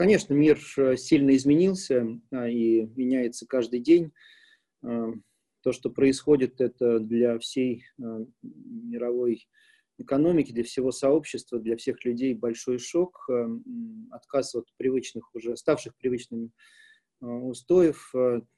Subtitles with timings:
[0.00, 0.58] Конечно, мир
[0.96, 4.12] сильно изменился и меняется каждый день.
[4.80, 9.46] То, что происходит, это для всей мировой
[9.98, 13.28] экономики, для всего сообщества, для всех людей большой шок,
[14.10, 16.50] отказ от привычных, уже ставших привычными
[17.20, 18.10] устоев,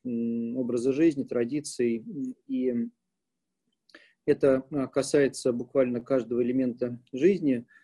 [0.05, 2.05] образа жизни, традиций.
[2.47, 2.73] И
[4.27, 4.61] это
[4.93, 7.67] касается буквально каждого элемента жизни–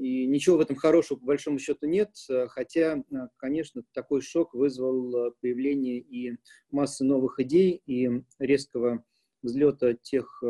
[0.00, 2.10] и ничего в этом хорошего, по большому счету, нет,
[2.48, 3.02] хотя,
[3.36, 6.36] конечно, такой шок вызвал появление и
[6.70, 9.04] массы новых идей, и резкого
[9.42, 10.42] взлета тех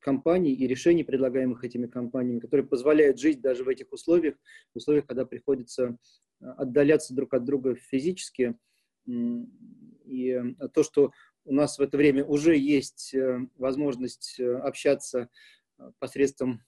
[0.00, 4.34] компаний и решений, предлагаемых этими компаниями, которые позволяют жить даже в этих условиях,
[4.74, 5.96] в условиях, когда приходится
[6.40, 8.56] отдаляться друг от друга физически.
[9.06, 10.40] И
[10.74, 11.12] то, что
[11.44, 15.28] у нас в это время уже есть э, возможность э, общаться
[15.98, 16.62] посредством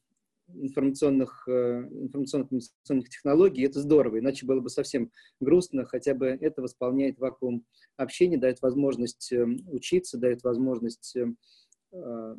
[0.48, 7.18] информационных, э, информационных технологий, это здорово, иначе было бы совсем грустно, хотя бы это восполняет
[7.18, 7.64] вакуум
[7.96, 12.36] общения, дает возможность э, учиться, дает возможность э,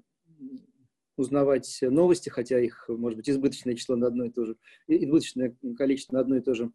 [1.18, 6.16] узнавать новости, хотя их, может быть, избыточное число на одно и то же, избыточное количество
[6.16, 6.74] на одну и ту же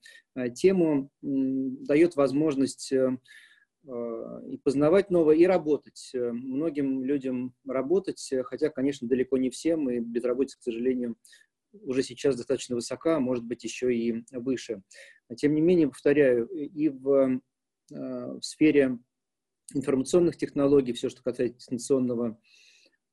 [0.54, 2.90] тему, дает возможность
[3.84, 6.10] и познавать новое, и работать.
[6.14, 11.16] Э, многим людям работать, э, хотя, конечно, далеко не всем, и безработица, к сожалению,
[11.72, 14.82] уже сейчас достаточно высока, а может быть еще и выше.
[15.36, 17.40] Тем не менее, повторяю, и в,
[17.88, 18.98] в сфере
[19.72, 22.40] информационных технологий, все, что касается дистанционного,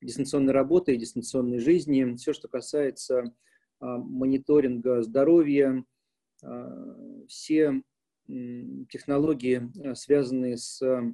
[0.02, 3.32] дистанционной работы и дистанционной жизни, все, что касается
[3.80, 5.86] мониторинга здоровья,
[7.28, 7.84] все
[8.90, 11.14] технологии, э, связанные с э,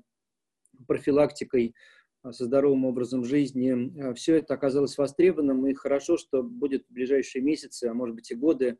[0.87, 1.75] профилактикой,
[2.23, 4.13] э, со здоровым образом жизни.
[4.15, 8.35] Все это оказалось востребованным, и хорошо, что будет в ближайшие месяцы, а может быть и
[8.35, 8.77] годы,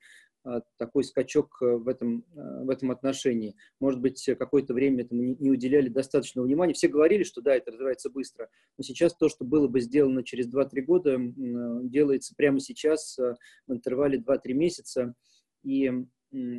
[0.78, 3.56] такой скачок в этом, в этом отношении.
[3.80, 6.74] Может быть, какое-то время этому не уделяли достаточного внимания.
[6.74, 10.54] Все говорили, что да, это развивается быстро, но сейчас то, что было бы сделано через
[10.54, 15.16] 2-3 года, делается прямо сейчас в интервале 2-3 месяца.
[15.64, 15.90] И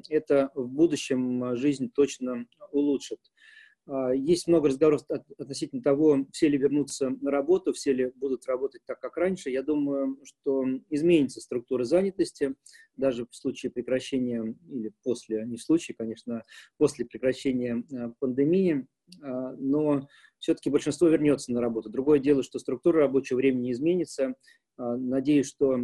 [0.08, 3.18] это в будущем а, жизнь точно улучшит.
[3.86, 5.02] А, есть много разговоров
[5.38, 9.50] относительно того, все ли вернутся на работу, все ли будут работать так, как раньше.
[9.50, 12.54] Я думаю, что изменится структура занятости,
[12.96, 16.42] даже в случае прекращения, или после, не в случае, конечно,
[16.78, 18.86] после прекращения а, пандемии,
[19.20, 20.08] но
[20.38, 21.90] все-таки большинство вернется на работу.
[21.90, 24.34] Другое дело, что структура рабочего времени изменится.
[24.78, 25.78] Надеюсь, что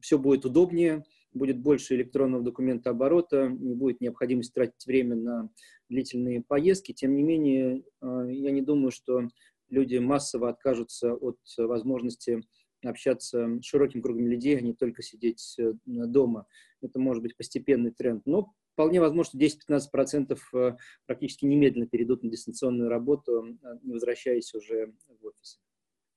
[0.00, 5.50] все будет удобнее, будет больше электронного документа оборота, не будет необходимости тратить время на
[5.88, 6.92] длительные поездки.
[6.92, 9.28] Тем не менее, э, я не думаю, что
[9.68, 12.42] люди массово откажутся от возможности
[12.84, 16.46] общаться с широким кругом людей, а не только сидеть э, дома.
[16.80, 18.24] Это может быть постепенный тренд.
[18.26, 20.76] Но вполне возможно, что 10-15% э,
[21.06, 25.60] практически немедленно перейдут на дистанционную работу, не возвращаясь уже в офис.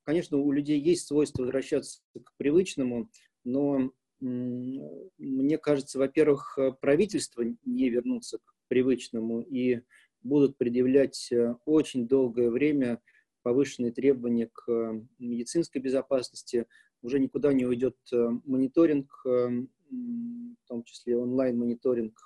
[0.04, 3.10] Конечно, у людей есть свойство возвращаться к привычному,
[3.44, 9.82] но мне кажется, во-первых, э, правительство не вернутся к привычному и
[10.24, 13.02] будут предъявлять э, очень долгое время
[13.44, 16.66] повышенные требования к э, медицинской безопасности.
[17.02, 22.20] Уже никуда не уйдет мониторинг, в том числе онлайн-мониторинг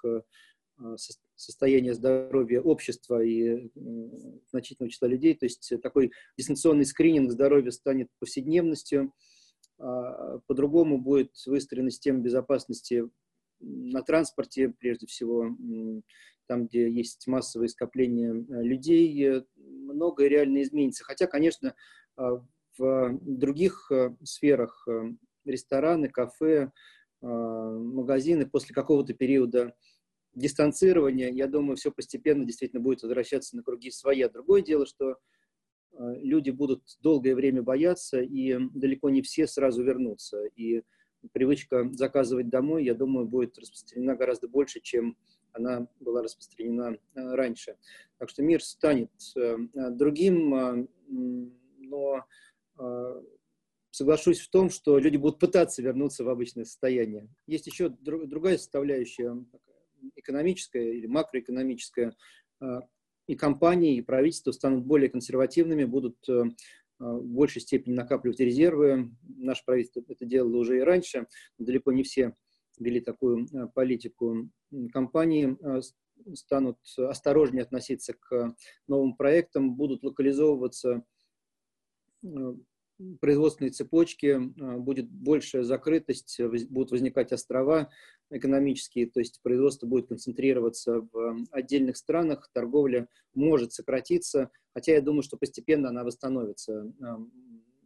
[1.35, 3.69] состояния здоровья общества и
[4.49, 5.35] значительного числа людей.
[5.35, 9.13] То есть такой дистанционный скрининг здоровья станет повседневностью.
[9.79, 13.09] А, по-другому будет выстроена система безопасности
[13.59, 15.55] на транспорте, прежде всего,
[16.47, 21.03] там, где есть массовые скопления э, людей, э, многое реально изменится.
[21.05, 21.73] Хотя, конечно,
[22.17, 22.43] а,
[22.77, 24.87] в других э, сферах,
[25.45, 26.71] рестораны, кафе,
[27.21, 29.73] а, магазины после какого-то периода
[30.35, 34.29] дистанцирования, я думаю, все постепенно действительно будет возвращаться на круги своя.
[34.29, 35.17] Другое дело, что
[35.97, 40.45] люди будут долгое время бояться, и далеко не все сразу вернутся.
[40.55, 40.83] И
[41.31, 45.17] привычка заказывать домой, я думаю, будет распространена гораздо больше, чем
[45.53, 47.77] она была распространена э, раньше.
[48.17, 49.57] Так что мир станет э,
[49.91, 50.89] другим,
[51.79, 52.25] но
[53.91, 57.29] соглашусь в том, что люди будут пытаться вернуться в обычное состояние.
[57.45, 59.37] Есть еще другая составляющая,
[60.15, 62.15] экономическая или макроэкономическая,
[63.33, 66.45] и компании, и правительство станут более консервативными, будут э, э,
[66.99, 69.11] в большей степени накапливать резервы.
[69.23, 71.27] Наше правительство это делало уже и раньше.
[71.57, 72.35] Далеко не все
[72.79, 74.49] вели такую э, политику.
[74.91, 75.57] Компании
[76.35, 78.55] станут осторожнее относиться к
[78.87, 81.03] новым проектам, будут локализовываться
[83.19, 84.39] производственной цепочки
[84.79, 86.39] будет большая закрытость,
[86.69, 87.89] будут возникать острова
[88.29, 95.23] экономические, то есть производство будет концентрироваться в отдельных странах, торговля может сократиться, хотя я думаю,
[95.23, 96.91] что постепенно она восстановится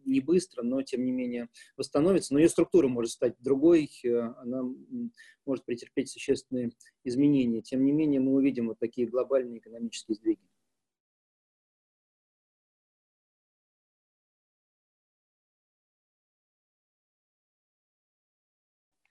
[0.08, 4.64] не быстро, но тем не менее восстановится, но ее структура может стать другой, э, она
[5.46, 6.72] может претерпеть существенные
[7.04, 7.62] изменения.
[7.62, 10.42] Тем не менее мы увидим вот такие глобальные экономические сдвиги.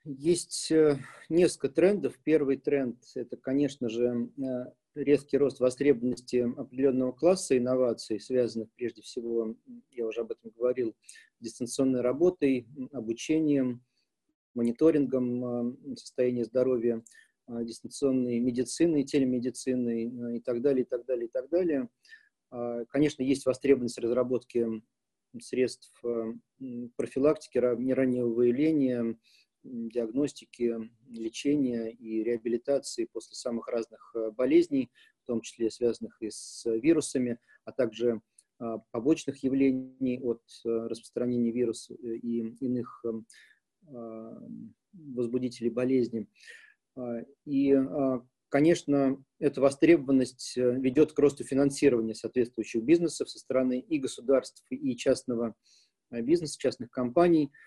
[0.09, 2.17] Есть э, несколько трендов.
[2.23, 9.57] Первый тренд– это, конечно же, э, резкий рост востребованности определенного класса инноваций, связанных прежде всего,
[9.91, 10.95] я уже об этом говорил,
[11.41, 13.83] дистанционной работой, обучением,
[14.53, 17.03] мониторингом э, состояния здоровья,
[17.49, 21.89] дистанционной медициной, телемедициной э, и так далее, и так далее, и так далее.
[22.87, 24.81] Конечно, есть востребованность разработки
[25.41, 26.01] средств
[26.95, 29.17] профилактики, раннего выявления,
[29.63, 34.89] диагностики, лечения и реабилитации после самых разных э, болезней,
[35.23, 38.21] в том числе связанных и с вирусами, а также
[38.59, 44.47] а, побочных явлений от э, распространения вируса э, и иных а,
[44.93, 46.27] возбудителей болезни.
[46.95, 47.75] А, и,
[48.49, 55.53] конечно, эта востребованность ведет к росту финансирования соответствующих бизнесов со стороны и государств, и частного
[56.09, 57.51] бизнеса, частных компаний–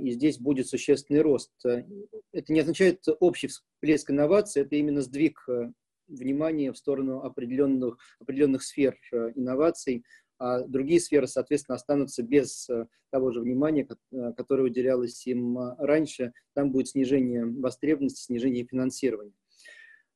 [0.00, 1.52] и здесь будет существенный рост.
[1.64, 5.72] Это не означает общий всплеск инноваций, это именно сдвиг э,
[6.08, 10.04] внимания в сторону определенных, определенных сфер э, инноваций,
[10.38, 13.88] а другие сферы, соответственно, останутся без э, того же внимания,
[14.36, 16.32] которое уделялось им раньше.
[16.54, 19.32] Там будет снижение востребованности, снижение финансирования.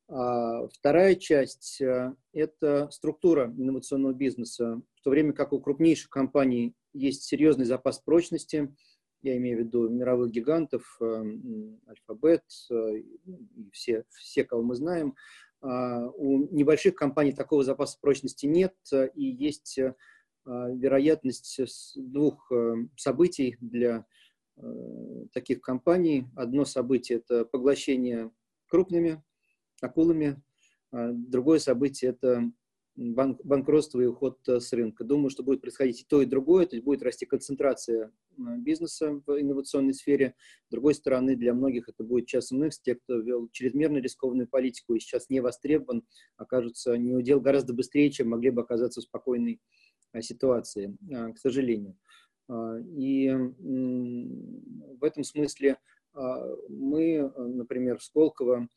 [0.08, 1.80] А вторая часть–
[2.32, 4.82] это структура инновационного бизнеса.
[4.96, 8.74] В то время как у крупнейших компаний есть серьезный запас прочности–
[9.22, 15.14] я имею в виду мировых гигантов, Альфабет э, и все, все, кого мы знаем.
[15.60, 19.94] А, у небольших компаний такого запаса прочности нет, э, и есть э,
[20.44, 21.60] вероятность
[21.94, 22.50] двух
[22.96, 24.04] событий для
[25.32, 26.26] таких компаний.
[26.34, 28.32] Одно событие– это поглощение
[28.66, 29.22] крупными
[29.80, 30.42] акулами,
[30.90, 32.50] а другое событие– это
[32.96, 35.04] банк, банкротство и уход с рынка.
[35.04, 39.22] Думаю, что будет происходить и то, и другое, то есть будет расти концентрация Э, бизнеса
[39.26, 40.34] в инновационной сфере.
[40.68, 42.80] С другой стороны, для многих это будет час X.
[42.80, 46.04] Те, кто вел чрезмерно рискованную политику и сейчас не востребован,
[46.36, 49.60] окажутся не удел гораздо быстрее, чем могли бы оказаться в спокойной
[50.12, 51.96] э, ситуации, э, к сожалению.
[52.98, 55.78] И в этом смысле
[56.12, 58.68] мы, например, в Сколково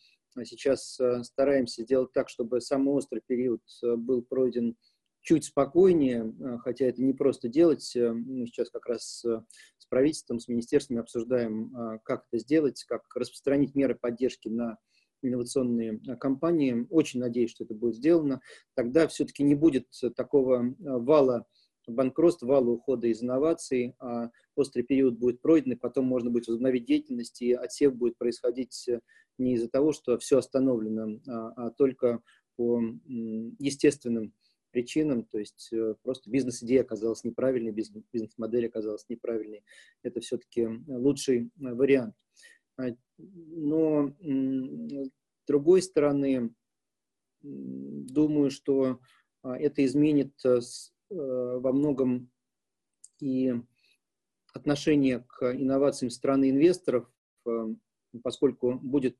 [0.43, 4.77] сейчас стараемся сделать так, чтобы самый острый период был пройден
[5.25, 7.95] чуть спокойнее, э, хотя это не просто делать.
[7.95, 13.03] Э, мы сейчас как раз с правительством, с министерствами обсуждаем, э, как это сделать, как
[13.15, 14.77] распространить меры поддержки на
[15.23, 16.85] инновационные компании.
[16.91, 18.39] Очень надеюсь, что это будет сделано.
[18.75, 21.47] Тогда все-таки не будет такого вала
[21.87, 26.85] банкротств, вала ухода из инноваций, а острый период будет пройден, и потом можно будет возобновить
[26.85, 28.87] деятельность, и отсев будет происходить
[29.39, 32.21] не из-за того, что все остановлено, а, а только
[32.55, 32.79] по
[33.59, 34.33] естественным
[34.75, 39.63] причинам, то есть э, просто бизнес-идея оказалась неправильной, бизнес-модель оказалась неправильной.
[40.03, 42.13] Это все-таки лучший э, вариант.
[42.77, 46.53] А, но с другой стороны,
[47.41, 48.99] думаю, что
[49.43, 50.59] а, это изменит э,
[51.09, 52.29] во многом
[53.21, 53.53] и
[54.53, 57.09] отношение к инновациям страны инвесторов,
[58.23, 59.17] поскольку будет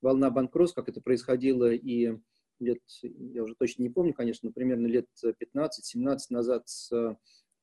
[0.00, 2.16] волна банкротств, как это происходило и
[2.60, 6.90] лет, я уже точно не помню, конечно, но примерно лет 15-17 назад с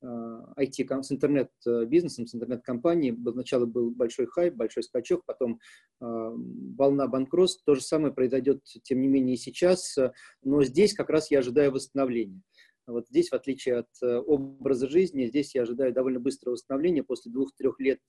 [0.04, 3.16] IT, э, с интернет-бизнесом, с интернет-компанией.
[3.32, 5.60] Сначала был большой хайп, большой скачок, потом
[6.00, 7.64] э, волна банкротств.
[7.66, 9.98] То же самое произойдет, тем не менее, и сейчас.
[10.44, 12.42] Но здесь как раз я ожидаю восстановления.
[12.88, 17.32] Вот здесь, в отличие от э, образа жизни, здесь я ожидаю довольно быстрого восстановления после
[17.32, 18.02] двух-трех лет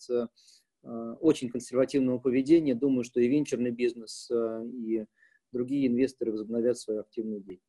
[1.20, 2.74] очень консервативного поведения.
[2.74, 5.04] Думаю, что и венчурный бизнес, и
[5.52, 7.68] другие инвесторы возобновят свою активную деятельность.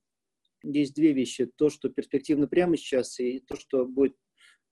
[0.64, 1.46] Есть две вещи.
[1.46, 4.16] То, что перспективно прямо сейчас, и то, что будет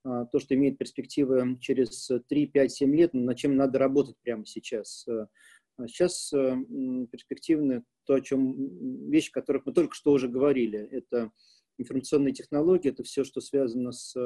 [0.04, 4.44] а, то, что имеет перспективы через 3, 5, 7 лет, над чем надо работать прямо
[4.46, 5.06] сейчас.
[5.08, 6.56] А сейчас а,
[7.10, 10.78] перспективны то, о чем вещи, о которых мы только что уже говорили.
[10.78, 11.30] Это
[11.78, 14.16] информационные технологии, это все, что связано с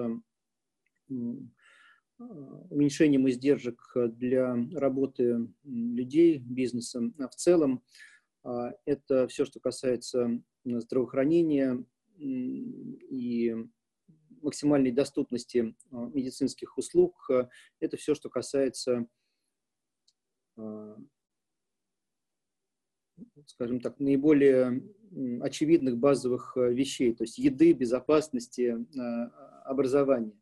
[2.71, 7.83] уменьшением издержек для работы людей, бизнеса в целом.
[8.46, 11.84] А, это все, что касается здравоохранения
[12.16, 13.54] и
[14.40, 17.28] максимальной доступности медицинских услуг.
[17.80, 19.06] Это все, что касается
[23.46, 24.82] скажем так, наиболее
[25.42, 28.76] очевидных базовых вещей, то есть еды, безопасности,
[29.64, 30.38] образования.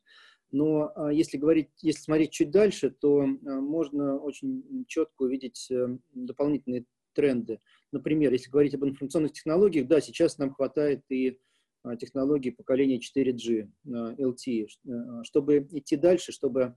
[0.52, 5.70] Но если говорить, если смотреть чуть дальше, то можно очень четко увидеть
[6.12, 6.84] дополнительные
[7.14, 7.60] тренды.
[7.92, 11.38] Например, если говорить об информационных технологиях, да, сейчас нам хватает и
[11.82, 14.66] а, технологий поколения 4G, LTE.
[14.88, 16.76] А, чтобы идти дальше, чтобы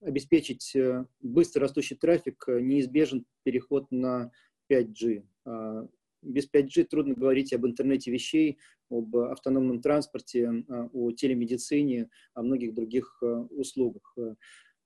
[0.00, 4.30] обеспечить э, быстро растущий трафик, э, неизбежен переход на
[4.70, 5.24] 5G.
[5.44, 5.88] А,
[6.22, 8.58] без 5G трудно говорить об интернете вещей,
[8.90, 14.16] об автономном транспорте, о телемедицине, о многих других э, услугах.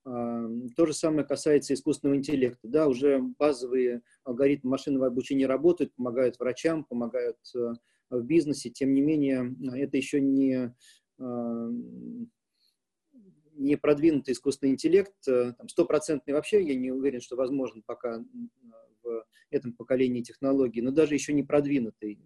[0.03, 2.67] То же самое касается искусственного интеллекта.
[2.67, 7.73] Да, уже базовые алгоритмы машинного обучения работают, помогают врачам, помогают э,
[8.09, 8.69] в бизнесе.
[8.69, 10.75] Тем не менее, это еще не,
[13.53, 15.15] не продвинутый искусственный интеллект.
[15.27, 18.21] Э, стопроцентный вообще, я не уверен, что возможен пока
[19.03, 22.19] в этом поколении технологий, но даже еще не продвинутый.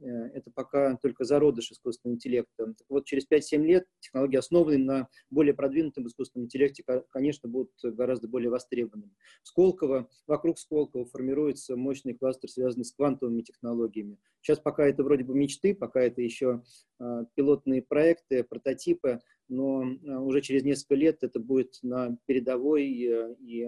[0.00, 2.66] Э, это пока только зародыш искусственного интеллекта.
[2.66, 8.28] Так вот, через 5-7 лет технологии, основанные на более продвинутом искусственном интеллекте, конечно, будут гораздо
[8.28, 9.14] более востребованными.
[9.42, 14.18] Сколково, вокруг Сколково формируется мощный кластер, связанный с квантовыми технологиями.
[14.42, 16.62] Сейчас пока это вроде бы мечты, пока это еще
[17.00, 23.66] э, пилотные проекты, прототипы, но э, уже через несколько лет это будет на передовой, и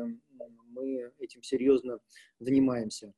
[0.70, 1.98] мы этим серьезно
[2.38, 3.14] занимаемся.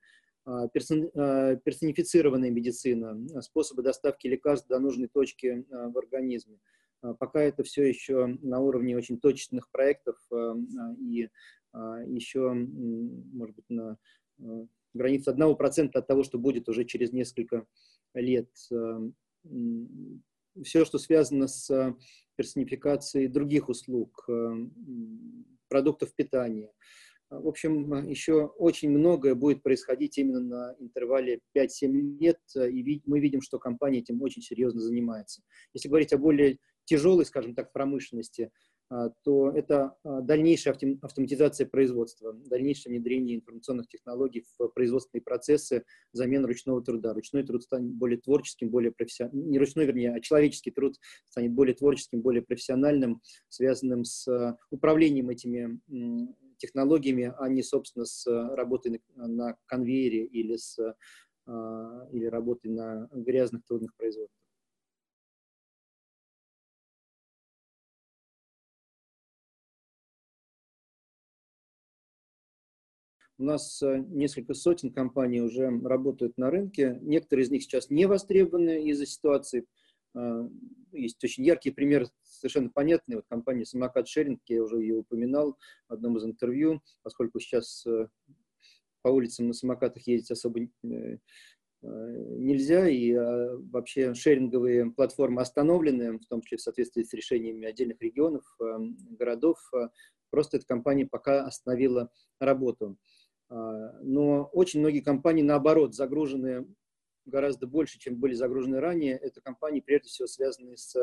[0.50, 6.58] А, а, персонифицированная медицина, а, способы доставки лекарств до нужной точки в организме.
[7.18, 10.16] Пока это все еще на уровне очень точечных проектов
[10.98, 11.30] и
[11.72, 13.96] еще, может быть, на
[14.92, 17.64] границе 1% от того, что будет уже через несколько
[18.12, 18.50] лет.
[20.62, 21.96] Все, что связано с
[22.36, 24.28] персонификацией других услуг,
[25.68, 26.70] продуктов питания–
[27.30, 33.40] в общем, еще очень многое будет происходить именно на интервале 5-7 лет, и мы видим,
[33.40, 35.42] что компания этим очень серьезно занимается.
[35.72, 38.50] Если говорить о более тяжелой, скажем так, промышленности,
[38.92, 46.48] а, то это а, дальнейшая автоматизация производства, дальнейшее внедрение информационных технологий в производственные процессы, замена
[46.48, 47.14] ручного труда.
[47.14, 50.96] Ручной труд станет более творческим, более профессиональным, не ручной, вернее, а человеческий труд
[51.28, 55.78] станет более творческим, более профессиональным, связанным с а, управлением этими
[56.60, 60.78] технологиями, а не, собственно, с э, работой на, конвейере или, с,
[61.46, 64.36] а, или работой на грязных трудных производствах.
[73.38, 76.98] У нас э, несколько сотен компаний уже работают на рынке.
[77.00, 79.66] Некоторые из них сейчас не востребованы из-за ситуации.
[80.92, 82.08] Есть очень яркий пример
[82.40, 83.16] совершенно понятный.
[83.16, 88.08] Вот компания «Самокат Шеринг», я уже ее упоминал в одном из интервью, поскольку сейчас э,
[89.02, 91.18] по улицам на самокатах ездить особо э, э,
[91.82, 98.42] нельзя, и вообще шеринговые платформы остановлены, в том числе в соответствии с решениями отдельных регионов,
[98.58, 99.58] городов.
[100.30, 102.96] Просто эта компания пока остановила работу.
[103.48, 106.66] Но очень многие компании, наоборот, загружены
[107.24, 109.16] гораздо больше, чем были загружены ранее.
[109.16, 110.94] Это компании, прежде всего, связанные с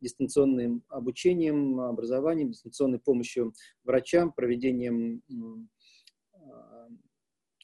[0.00, 5.22] дистанционным обучением, образованием, дистанционной помощью врачам, проведением
[6.32, 6.88] а,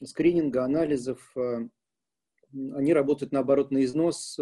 [0.03, 1.31] скрининга, анализов.
[1.35, 1.67] А,
[2.51, 4.37] они работают, наоборот, на износ.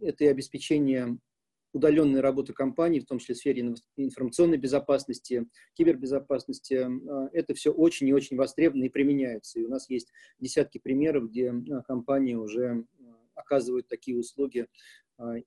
[0.00, 1.18] Это и обеспечение
[1.72, 8.08] удаленной работы компаний, в том числе в сфере информационной безопасности, кибербезопасности, а, это все очень
[8.08, 9.60] и очень востребовано и применяется.
[9.60, 14.66] И у нас есть десятки примеров, где а, компании уже а, оказывают такие услуги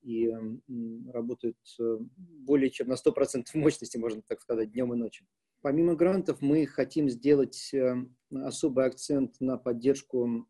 [0.02, 0.30] и
[1.08, 1.56] работают
[2.18, 5.26] более чем на 100% мощности, можно так сказать, днем и ночью.
[5.62, 7.72] Помимо грантов мы хотим сделать
[8.30, 10.46] особый акцент на поддержку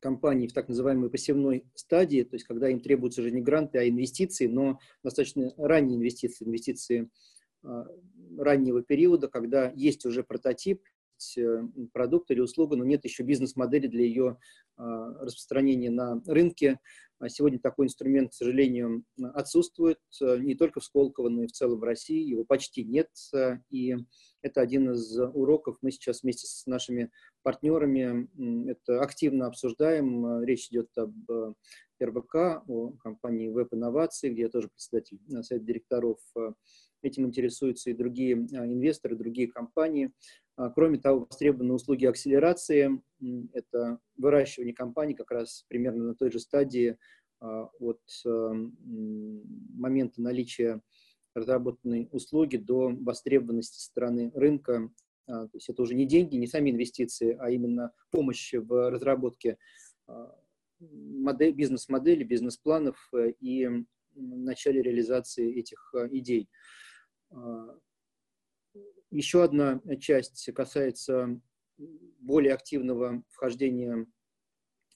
[0.00, 3.88] компаний в так называемой пассивной стадии, то есть когда им требуются уже не гранты, а
[3.88, 7.10] инвестиции, но достаточно ранние инвестиции, инвестиции
[7.62, 7.86] а,
[8.36, 10.82] раннего периода, когда есть уже прототип,
[11.36, 14.38] э, продукт или услуга, но нет еще бизнес-модели для ее
[14.78, 16.78] а, распространения на рынке.
[17.20, 21.52] А сегодня такой инструмент, к сожалению, отсутствует э, не только в Сколково, но и в
[21.52, 22.22] целом в России.
[22.22, 23.08] Его почти нет.
[23.34, 23.96] Э, и
[24.40, 25.78] это один из уроков.
[25.82, 27.10] Мы сейчас вместе с нашими
[27.42, 28.28] партнерами
[28.70, 30.44] это активно обсуждаем.
[30.44, 31.28] Речь идет об
[32.00, 36.18] РВК, о компании Web Инновации, где я тоже председатель совета директоров.
[37.02, 40.12] Этим интересуются и другие инвесторы, другие компании.
[40.58, 43.00] А, кроме того, востребованы услуги акселерации.
[43.52, 46.98] Это выращивание компаний как раз примерно на той же стадии
[47.40, 50.82] от момента наличия
[51.34, 54.90] разработанной услуги до востребованности стороны рынка.
[55.26, 59.58] То есть это уже не деньги, не сами инвестиции, а именно помощь в разработке
[60.80, 63.68] модель, бизнес-модели, бизнес-планов и
[64.16, 66.48] начале реализации этих идей.
[69.10, 71.40] Еще одна часть касается
[72.18, 74.06] более активного вхождения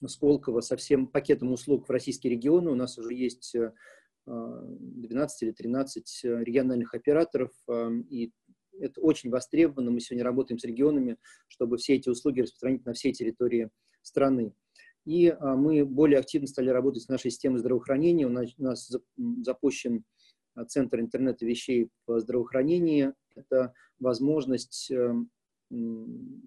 [0.05, 2.71] Сколково со всем пакетом услуг в российские регионы.
[2.71, 3.55] У нас уже есть
[4.25, 7.51] 12 или 13 региональных операторов,
[8.09, 8.33] и
[8.79, 9.91] это очень востребовано.
[9.91, 13.69] Мы сегодня работаем с регионами, чтобы все эти услуги распространить на всей территории
[14.01, 14.53] страны.
[15.05, 18.25] И мы более активно стали работать с нашей системой здравоохранения.
[18.25, 18.91] У нас, у нас
[19.43, 20.03] запущен
[20.67, 23.13] Центр интернета вещей в здравоохранении.
[23.35, 25.29] Это возможность эм,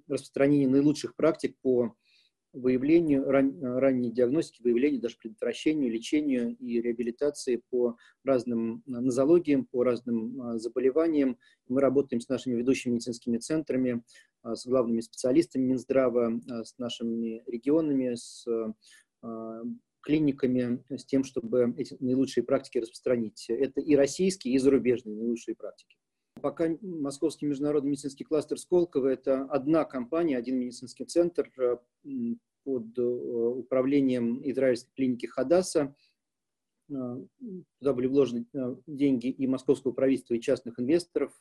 [0.08, 1.94] распространения наилучших практик по
[2.52, 10.40] выявлению, ран, ранней диагностике, выявлению, даже предотвращению, лечению и реабилитации по разным нозологиям, по разным
[10.40, 11.38] а, заболеваниям.
[11.68, 14.02] Мы работаем с нашими ведущими медицинскими центрами,
[14.42, 18.46] с главными специалистами Минздрава, с нашими регионами, с
[20.06, 23.46] клиниками с тем, чтобы эти наилучшие практики распространить.
[23.50, 25.96] Это и российские, и зарубежные наилучшие практики.
[26.46, 31.76] Пока Московский международный медицинский кластер Сколково– это одна компания, один медицинский центр э,
[32.62, 35.96] под э, управлением израильской клиники Хадаса.
[36.88, 37.16] Э,
[37.80, 38.46] туда были вложены
[38.86, 41.32] деньги и московского правительства, и частных инвесторов.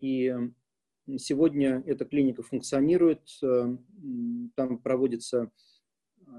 [0.00, 0.34] И
[1.18, 3.28] сегодня эта клиника функционирует,
[4.56, 5.50] там проводится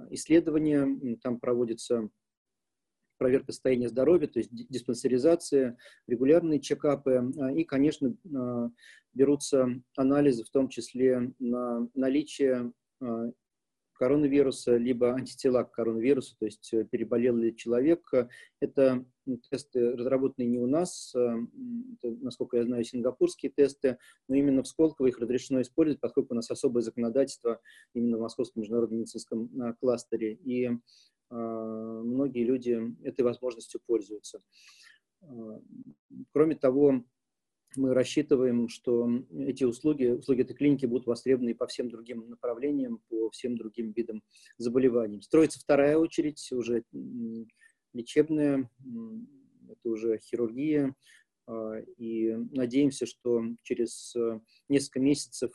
[0.09, 2.09] исследования, там проводится
[3.21, 8.71] проверка состояния здоровья, то есть диспансеризация, регулярные чекапы а, и, конечно, а,
[9.13, 13.31] берутся анализы, в том числе на наличие а,
[13.93, 18.11] коронавируса, либо антитела к коронавирусу, то есть э, переболел ли человек.
[18.59, 19.05] Это
[19.51, 25.05] тесты разработанные не у нас, это, насколько я знаю, сингапурские тесты, но именно в Сколково
[25.05, 27.61] их разрешено использовать, поскольку у нас особое законодательство
[27.93, 30.33] именно в Московском международном медицинском кластере.
[30.33, 30.71] И
[31.31, 34.41] многие люди этой возможностью пользуются.
[35.21, 35.61] А,
[36.31, 37.03] кроме того,
[37.75, 43.29] мы рассчитываем, что эти услуги, услуги этой клиники будут востребованы по всем другим направлениям, по
[43.29, 44.23] всем другим видам
[44.57, 45.21] заболеваний.
[45.21, 46.83] Строится вторая очередь, уже
[47.93, 48.69] лечебная,
[49.69, 50.93] это уже хирургия,
[51.47, 54.13] а, и надеемся, что через
[54.67, 55.51] несколько месяцев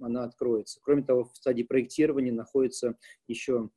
[0.00, 0.80] она откроется.
[0.82, 3.70] Кроме того, в стадии проектирования находится еще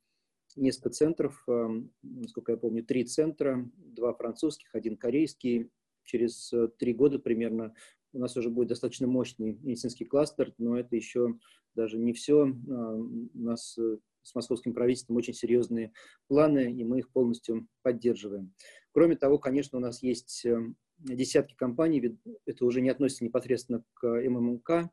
[0.56, 5.72] несколько центров, эм, насколько я помню, три центра, два французских, один корейский.
[6.04, 7.74] Через э, три года примерно
[8.14, 11.38] у нас уже будет достаточно мощный медицинский кластер, но это еще
[11.74, 12.46] даже не все.
[12.46, 15.92] Эм, у нас э, с московским правительством очень серьезные
[16.28, 18.54] планы, и мы их полностью поддерживаем.
[18.92, 24.08] Кроме того, конечно, у нас есть эм, десятки компаний, это уже не относится непосредственно к
[24.08, 24.90] ММК,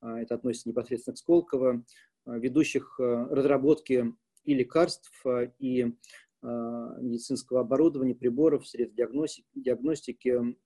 [0.00, 1.84] а это относится непосредственно к Сколково,
[2.26, 5.92] э, ведущих разработки и лекарств, а, и
[6.42, 10.56] а, медицинского оборудования, приборов, средств диагностики, диагностики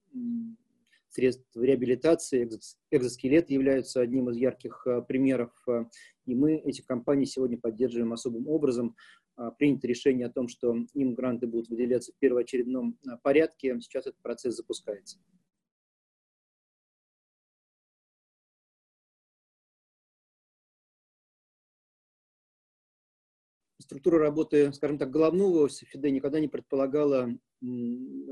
[1.08, 2.48] средств реабилитации,
[2.90, 5.52] экзоскелет являются одним из ярких а, примеров,
[6.26, 8.96] и мы эти компании сегодня поддерживаем особым образом.
[9.58, 13.78] Принято решение о том, что им гранты будут выделяться в первоочередном порядке.
[13.82, 15.18] Сейчас этот процесс запускается.
[23.86, 27.30] Структура работы, скажем так, головного ФИДЕ никогда не предполагала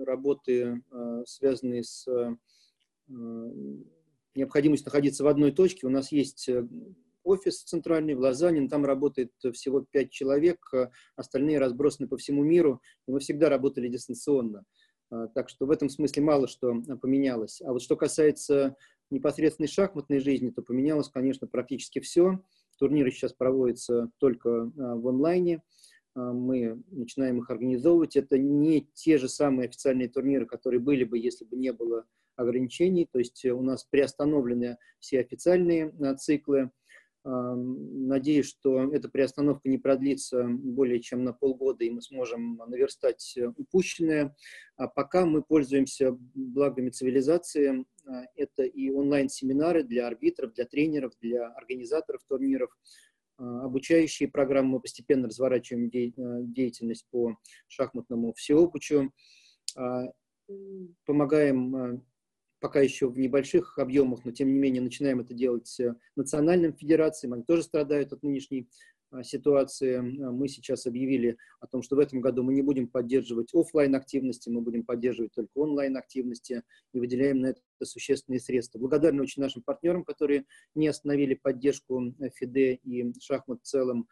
[0.05, 2.37] работы, а, связанные с а,
[4.35, 5.87] необходимостью находиться в одной точке.
[5.87, 6.67] У нас есть э,
[7.23, 12.81] офис центральный в Лозанне, там работает всего пять человек, а остальные разбросаны по всему миру,
[13.07, 14.64] и мы всегда работали дистанционно.
[15.35, 17.62] Так что в этом смысле мало что поменялось.
[17.62, 18.75] А вот что касается
[19.11, 22.40] непосредственной шахматной жизни, то поменялось, конечно, практически все.
[22.78, 25.62] Турниры сейчас проводятся только а, в онлайне.
[26.14, 28.16] А, мы начинаем их организовывать.
[28.16, 32.06] Это не те же самые официальные турниры, которые были бы, если бы не было
[32.37, 33.08] ограничений.
[33.10, 36.70] То есть у нас приостановлены все официальные а, циклы.
[37.26, 44.37] Надеюсь, что эта приостановка не продлится более чем на полгода, и мы сможем наверстать упущенное.
[44.76, 47.87] А пока мы пользуемся благами цивилизации.
[48.07, 52.71] А, это и онлайн-семинары для арбитров, для тренеров, для организаторов турниров,
[53.38, 54.73] а, обучающие программы.
[54.73, 57.37] Мы постепенно разворачиваем а, деятельность по
[57.69, 59.12] шахматному всеобучу.
[61.07, 62.05] Помогаем
[62.61, 65.77] пока еще в небольших объемах, но тем не менее начинаем это делать
[66.17, 67.33] национальным федерациям.
[67.33, 68.69] Они тоже страдают от нынешней
[69.22, 73.94] ситуации мы сейчас объявили о том, что в этом году мы не будем поддерживать офлайн
[73.94, 78.79] активности, мы будем поддерживать только онлайн активности и выделяем на это существенные средства.
[78.79, 84.09] Благодарны очень нашим партнерам, которые не остановили поддержку ФИДЕ и шахмат в целом,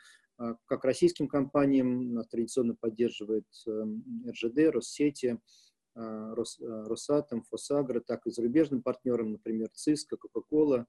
[0.66, 5.38] как российским компаниям, нас традиционно поддерживает РЖД, Россети,
[5.94, 10.86] Рос, Росатом, Фосагро, так и зарубежным партнерам, например, ЦИСКО, Кока-Кола,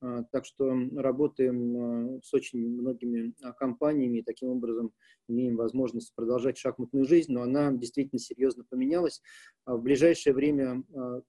[0.00, 4.92] а, так что работаем а, с очень многими а, компаниями и таким образом
[5.28, 9.22] имеем возможность продолжать шахматную жизнь, но она действительно серьезно поменялась.
[9.64, 10.84] В ближайшее время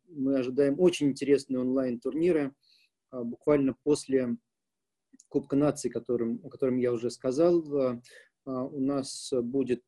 [0.08, 2.54] мы ожидаем очень интересные онлайн-турниры.
[3.12, 4.38] Буквально после
[5.30, 7.66] Кубка наций, которым, о котором я уже сказал,
[8.46, 9.84] у нас будет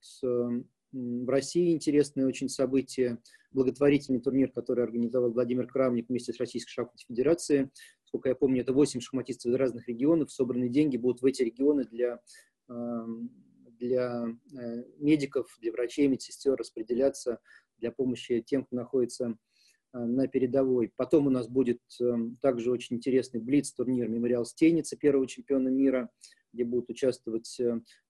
[0.91, 3.19] в России интересное очень событие,
[3.51, 7.69] благотворительный турнир, который организовал Владимир Крамник вместе с Российской шахматной федерацией.
[8.05, 11.83] Сколько я помню, это 8 шахматистов из разных регионов, собранные деньги будут в эти регионы
[11.85, 12.19] для,
[12.69, 13.29] эм,
[13.79, 17.39] для э, медиков, для врачей, медсестер распределяться
[17.77, 19.37] для помощи тем, кто находится
[19.93, 20.91] э, на передовой.
[20.95, 26.09] Потом у нас будет эм, также очень интересный Блиц-турнир «Мемориал Стейницы», первого чемпиона мира,
[26.53, 27.59] где будут участвовать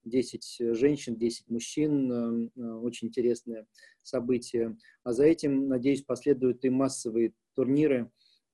[0.04, 2.12] 10 э, женщин, 10 мужчин.
[2.12, 2.50] Эм,
[2.82, 3.66] очень интересное
[4.02, 4.76] событие.
[5.02, 8.10] А за этим, надеюсь, последуют и массовые турниры,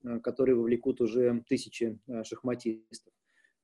[0.07, 3.13] Э, которые вовлекут уже тысячи э, шахматистов.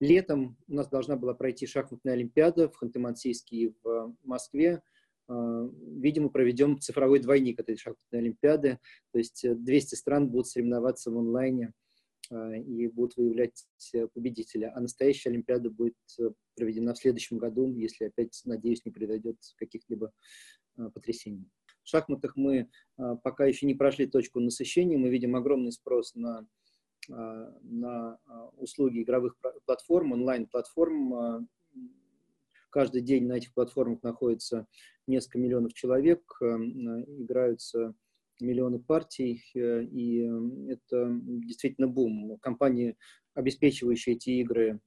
[0.00, 4.82] Летом у нас должна была пройти шахматная олимпиада в Ханты-Мансийске и в Москве.
[5.28, 8.80] Э, видимо, проведем цифровой двойник этой шахматной олимпиады,
[9.12, 11.72] то есть 200 стран будут соревноваться в онлайне
[12.30, 13.66] и будут выявлять
[14.14, 14.72] победителя.
[14.74, 15.96] А настоящая Олимпиада будет
[16.54, 20.12] проведена в следующем году, если опять, надеюсь, не произойдет каких-либо
[20.94, 21.50] потрясений.
[21.82, 26.46] В шахматах мы пока еще не прошли точку насыщения, мы видим огромный спрос на,
[27.08, 28.18] на
[28.56, 31.48] услуги игровых платформ, онлайн-платформ.
[32.70, 34.66] Каждый день на этих платформах находится
[35.06, 37.94] несколько миллионов человек, играются
[38.42, 40.28] миллионы партий, э, и
[40.68, 42.38] это действительно бум.
[42.40, 42.96] Компании,
[43.35, 44.81] обеспечивающие эти игры,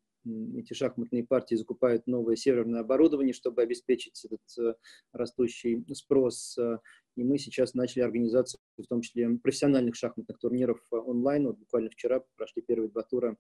[0.56, 4.74] эти шахматные партии закупают новое серверное оборудование, чтобы обеспечить этот э,
[5.14, 6.58] растущий спрос.
[6.58, 6.80] Э,
[7.16, 11.48] и мы сейчас начали организацию, в том числе профессиональных шахматных турниров онлайн.
[11.48, 13.38] Вот буквально вчера прошли первые два тура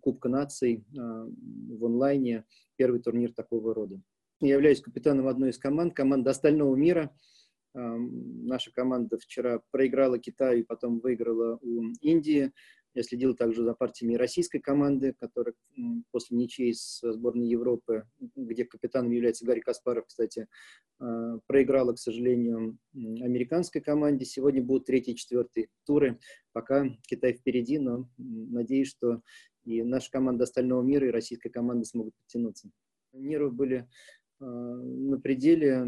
[0.00, 2.44] Кубка наций в онлайне,
[2.76, 4.00] первый турнир такого рода.
[4.40, 7.12] Я являюсь капитаном одной из команд, команда «Остального мира».
[7.72, 12.52] Наша команда вчера проиграла Китаю и потом выиграла у Индии.
[12.94, 15.54] Я следил также за партиями российской команды, которая
[16.10, 18.04] после ничьей с сборной Европы,
[18.34, 20.48] где капитаном является Гарри Каспаров, кстати,
[20.98, 24.24] а, проиграла, к сожалению, американской команде.
[24.24, 26.18] Сегодня будут третий и четвертый туры.
[26.52, 29.22] Пока Китай впереди, но надеюсь, что
[29.64, 32.70] и наша команда остального мира, и российская команда смогут подтянуться.
[33.12, 33.88] Нервы были
[34.40, 35.86] а, на пределе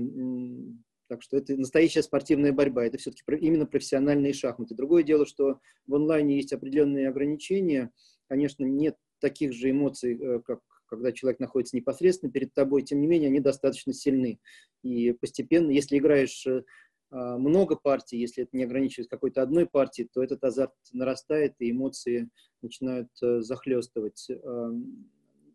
[1.12, 4.74] так что это настоящая спортивная борьба, это все-таки именно профессиональные шахматы.
[4.74, 7.90] Другое дело, что в онлайне есть определенные ограничения.
[8.28, 13.06] Конечно, нет таких же эмоций, э, как когда человек находится непосредственно перед тобой, тем не
[13.06, 14.40] менее, они достаточно сильны.
[14.82, 16.64] И постепенно, если играешь э,
[17.10, 21.72] а, много партий, если это не ограничивается какой-то одной партией, то этот азарт нарастает, и
[21.72, 22.30] эмоции
[22.62, 24.30] начинают э, захлестывать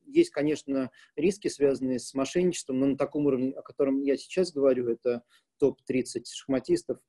[0.07, 4.89] есть, конечно, риски, связанные с мошенничеством, но на таком уровне, о котором я сейчас говорю,
[4.89, 5.23] это
[5.59, 6.99] топ-30 шахматистов,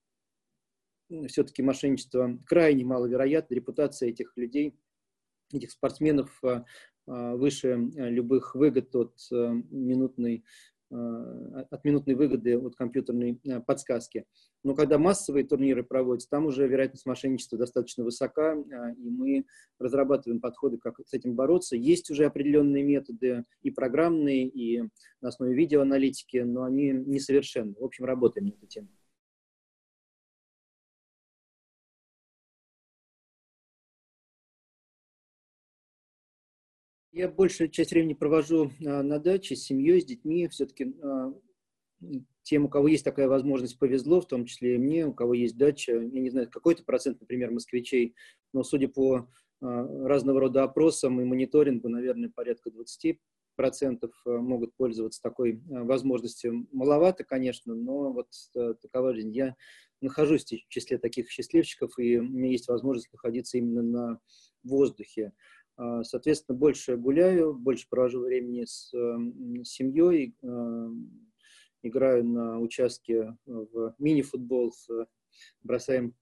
[1.26, 4.78] все-таки мошенничество крайне маловероятно, репутация этих людей,
[5.52, 6.64] этих спортсменов а,
[7.06, 10.44] а, выше любых выгод от а, минутной
[10.77, 14.24] Э, от минутной выгоды от компьютерной э, подсказки.
[14.64, 19.44] Но когда массовые турниры проводятся, там уже вероятность мошенничества достаточно высока, э, и мы
[19.78, 21.76] разрабатываем подходы, как с этим бороться.
[21.76, 24.82] Есть уже определенные методы и программные, и
[25.20, 27.74] на основе видеоаналитики, но они несовершенны.
[27.78, 28.97] В общем, работаем над этой
[37.18, 40.46] Я большую часть времени провожу а, на даче с семьей, с детьми.
[40.46, 41.34] Все-таки а,
[42.44, 45.56] тем, у кого есть такая возможность, повезло, в том числе и мне, у кого есть
[45.56, 45.94] дача.
[45.94, 48.14] Я не знаю, какой-то процент, например, москвичей,
[48.52, 49.28] но судя по
[49.60, 53.18] а, разного рода опросам и мониторингу, наверное, порядка 20
[53.56, 56.68] процентов могут пользоваться такой возможностью.
[56.70, 58.28] Маловато, конечно, но вот
[58.80, 59.32] такова жизнь.
[59.32, 59.56] Я
[60.00, 64.20] нахожусь в числе таких счастливчиков, и у меня есть возможность находиться именно на
[64.62, 65.32] воздухе.
[65.78, 68.90] А, соответственно, больше гуляю, больше провожу времени с
[69.64, 71.24] семьей, эм,
[71.82, 74.74] играю на участке в мини-футбол
[75.62, 76.14] бросаем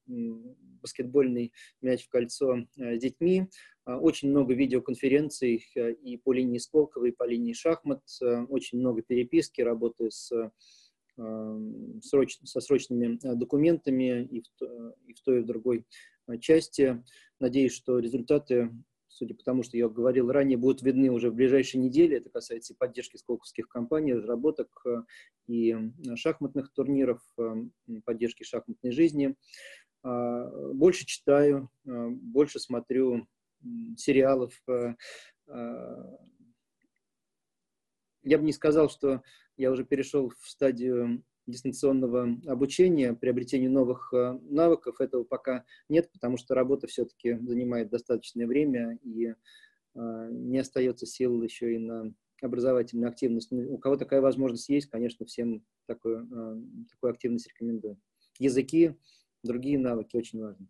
[0.82, 3.48] баскетбольный мяч в кольцо с детьми.
[3.86, 8.02] Очень много видеоконференций и по линии Сколково, и по линии шахмат.
[8.48, 10.30] Очень много переписки, работы с
[12.02, 15.86] сроч, со срочными документами и в, и в той, и в другой
[16.40, 17.02] части.
[17.40, 18.70] Надеюсь, что результаты
[19.16, 22.18] судя по тому, что я говорил ранее, будут видны уже в ближайшие недели.
[22.18, 25.02] Это касается и поддержки сколковских компаний, разработок э,
[25.46, 25.74] и
[26.16, 27.54] шахматных турниров, э,
[28.04, 29.34] поддержки шахматной жизни.
[30.02, 33.26] А, больше читаю, э, больше смотрю
[33.96, 34.52] сериалов.
[38.22, 39.22] Я бы не сказал, что
[39.56, 46.36] я уже перешел в стадию дистанционного обучения, приобретению новых э, навыков, этого пока нет, потому
[46.36, 53.08] что работа все-таки занимает достаточное время и э, не остается сил еще и на образовательную
[53.08, 53.50] активность.
[53.50, 57.98] Ну, у кого такая возможность есть, конечно, всем такую, э, такую активность рекомендую.
[58.38, 58.96] Языки,
[59.42, 60.66] другие навыки очень важны.